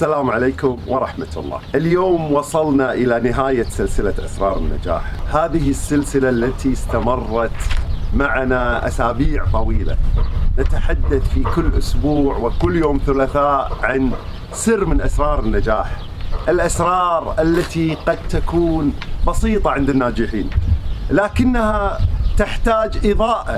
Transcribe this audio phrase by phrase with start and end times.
[0.00, 1.60] السلام عليكم ورحمة الله.
[1.74, 5.12] اليوم وصلنا إلى نهاية سلسلة أسرار النجاح.
[5.34, 7.50] هذه السلسلة التي استمرت
[8.14, 9.96] معنا أسابيع طويلة.
[10.58, 14.12] نتحدث في كل أسبوع وكل يوم ثلاثاء عن
[14.52, 15.90] سر من أسرار النجاح.
[16.48, 18.92] الأسرار التي قد تكون
[19.26, 20.50] بسيطة عند الناجحين
[21.10, 21.98] لكنها
[22.36, 23.56] تحتاج إضاءة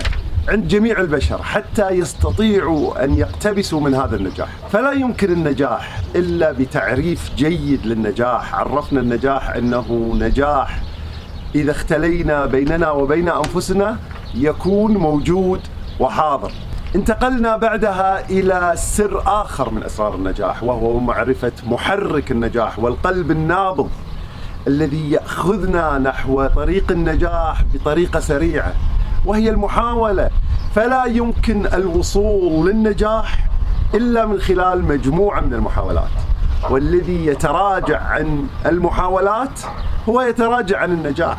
[0.48, 7.34] عند جميع البشر حتى يستطيعوا أن يقتبسوا من هذا النجاح، فلا يمكن النجاح إلا بتعريف
[7.36, 10.82] جيد للنجاح، عرفنا النجاح أنه نجاح.
[11.54, 13.98] إذا اختلينا بيننا وبين أنفسنا
[14.34, 15.60] يكون موجود
[16.00, 16.52] وحاضر.
[16.96, 23.90] انتقلنا بعدها إلى سر آخر من اسرار النجاح وهو معرفة محرك النجاح والقلب النابض
[24.66, 28.72] الذي يأخذنا نحو طريق النجاح بطريقة سريعة.
[29.26, 30.30] وهي المحاولة.
[30.74, 33.48] فلا يمكن الوصول للنجاح
[33.94, 36.10] إلا من خلال مجموعة من المحاولات.
[36.70, 39.60] والذي يتراجع عن المحاولات
[40.08, 41.38] هو يتراجع عن النجاح.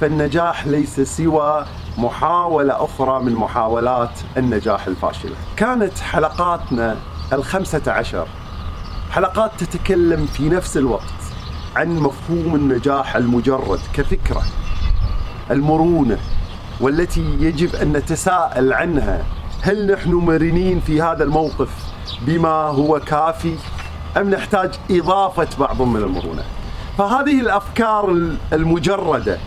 [0.00, 1.64] فالنجاح ليس سوى
[1.98, 5.36] محاولة أخرى من محاولات النجاح الفاشلة.
[5.56, 6.96] كانت حلقاتنا
[7.32, 8.26] الخمسة عشر.
[9.10, 11.02] حلقات تتكلم في نفس الوقت
[11.76, 14.42] عن مفهوم النجاح المجرد كفكرة
[15.50, 16.18] المرونة
[16.80, 19.24] والتي يجب أن نتساءل عنها.
[19.62, 21.68] هل نحن مرنين في هذا الموقف
[22.22, 23.54] بما هو كافي
[24.16, 26.42] أم نحتاج إضافة بعض من المرونة؟
[26.98, 28.10] فهذه الأفكار
[28.52, 29.38] المجردة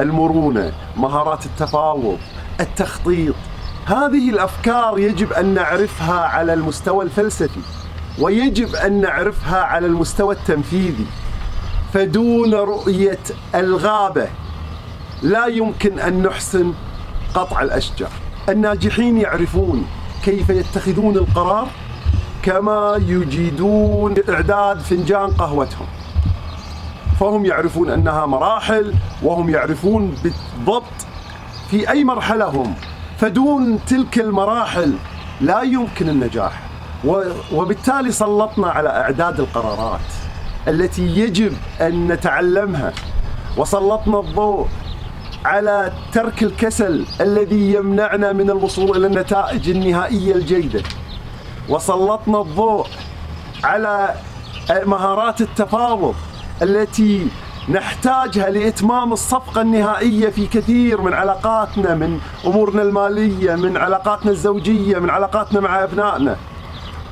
[0.00, 2.18] المرونة مهارات التفاوض
[2.60, 3.34] التخطيط
[3.86, 7.60] هذه الأفكار يجب أن نعرفها على المستوى الفلسفي
[8.18, 11.06] ويجب أن نعرفها على المستوى التنفيذي.
[11.92, 13.18] فدون رؤية
[13.54, 14.28] الغابة
[15.22, 16.72] لا يمكن أن نحسن
[17.34, 18.10] قطع الأشجار.
[18.48, 19.86] الناجحين يعرفون
[20.24, 21.68] كيف يتخذون القرار
[22.42, 25.86] كما يجيدون إعداد فنجان قهوتهم.
[27.20, 31.06] فهم يعرفون أنها مراحل وهم يعرفون بالضبط
[31.70, 32.74] في أي مرحلة هم.
[33.18, 34.94] فدون تلك المراحل
[35.40, 36.62] لا يمكن النجاح.
[37.52, 40.00] وبالتالي سلطنا على إعداد القرارات
[40.68, 42.92] التي يجب أن نتعلمها.
[43.56, 44.68] وسلطنا الضوء
[45.44, 50.82] على ترك الكسل الذي يمنعنا من الوصول إلى النتائج النهائية الجيدة.
[51.68, 52.86] وسلطنا الضوء
[53.64, 54.14] على
[54.86, 56.14] مهارات التفاوض
[56.62, 57.28] التي
[57.68, 65.10] نحتاجها لإتمام الصفقة النهائية في كثير من علاقاتنا من أمورنا المالية من علاقاتنا الزوجية من
[65.10, 66.36] علاقاتنا مع أبنائنا.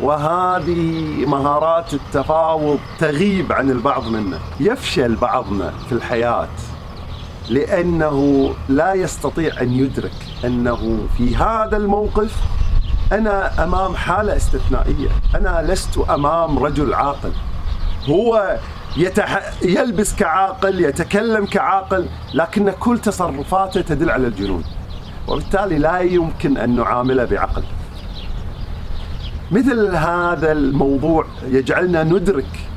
[0.00, 6.48] وهذه مهارات التفاوض تغيب عن البعض منا يفشل بعضنا في الحياة.
[7.48, 10.12] لأنه لا يستطيع أن يدرك
[10.44, 12.36] أنه في هذا الموقف
[13.12, 17.32] أنا أمام حالة استثنائية، أنا لست أمام رجل عاقل.
[18.08, 18.56] هو
[18.96, 19.52] يتح...
[19.62, 24.64] يلبس كعاقل، يتكلم كعاقل، لكن كل تصرفاته تدل على الجنون.
[25.28, 27.62] وبالتالي لا يمكن أن نعامله بعقل.
[29.50, 32.68] مثل هذا الموضوع يجعلنا ندرك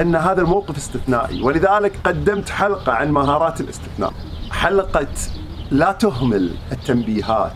[0.00, 1.42] أن هذا الموقف استثنائي.
[1.42, 4.12] ولذلك قدمت حلقة عن مهارات الاستثناء.
[4.50, 5.06] حلقة
[5.70, 7.52] لا تهمل التنبيهات.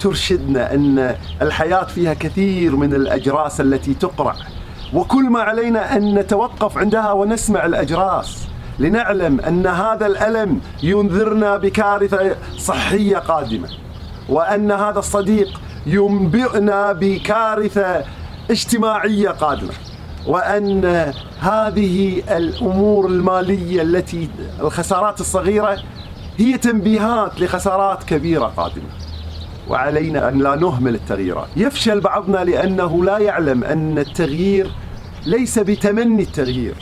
[0.00, 4.34] ترشدنا أن الحياة فيها كثير من الأجراس التي تقرع
[4.94, 8.46] وكل ما علينا أن نتوقف عندها ونسمع الأجراس.
[8.78, 13.68] لنعلم أن هذا الألم ينذرنا بكارثة صحية قادمة.
[14.28, 18.04] وأن هذا الصديق ينبئنا بكارثة
[18.50, 19.72] اجتماعية قادمة.
[20.30, 24.28] وأن هذه الأمور المالية التي
[24.60, 25.78] الخسارات الصغيرة
[26.38, 28.88] هي تنبيهات لخسارات كبيرة قادمة.
[29.68, 31.48] وعلينا أن لا نهمل التغييرات.
[31.56, 34.70] يفشل بعضنا لأنه لا يعلم أن التغيير
[35.26, 36.74] ليس بتمني التغيير.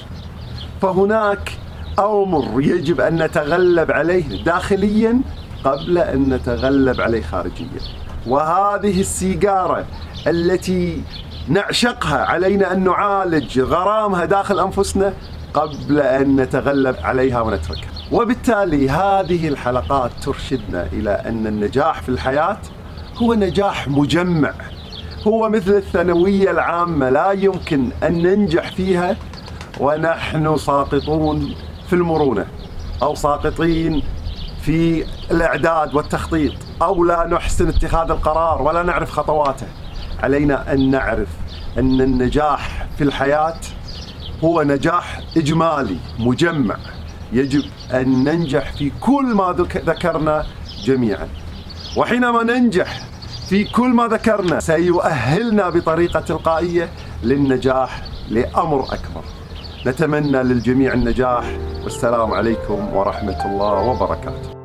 [0.83, 1.53] فهناك
[1.99, 5.21] أمر يجب أن نتغلب عليه داخليا
[5.65, 7.81] قبل أن نتغلب عليه خارجيا.
[8.27, 9.87] وهذه السيجارة
[10.27, 11.03] التي
[11.49, 12.19] نعشقها.
[12.19, 15.13] علينا أن نعالج غرامها داخل أنفسنا
[15.55, 17.91] قبل أن نتغلب عليها ونتركها.
[18.13, 22.59] وبالتالي هذه الحلقات ترشدنا إلى أن النجاح في الحياة
[23.23, 24.53] هو نجاح مجمع.
[25.27, 29.17] هو مثل الثانوية العامة لا يمكن أن ننجح فيها
[29.81, 31.55] ونحن ساقطون
[31.87, 32.47] في المرونة
[33.03, 34.03] أو ساقطين
[34.63, 36.53] في الإعداد والتخطيط
[36.83, 39.67] أو لا نحسن اتخاذ القرار ولا نعرف خطواته.
[40.23, 41.29] علينا أن نعرف
[41.79, 43.61] أن النجاح في الحياة
[44.45, 46.77] هو نجاح إجمالي مجمع.
[47.33, 47.63] يجب
[47.93, 49.55] أن ننجح في كل ما
[49.87, 50.47] ذكرنا
[50.85, 51.29] جميعا.
[51.97, 53.01] وحينما ننجح
[53.49, 56.89] في كل ما ذكرنا سيؤهلنا بطريقة تلقائية
[57.23, 59.25] للنجاح لأمر أكبر.
[59.87, 61.45] نتمنى للجميع النجاح.
[61.85, 64.58] والسلام عليكم ورحمة الله وبركاته.